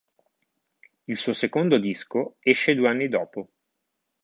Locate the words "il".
1.07-1.15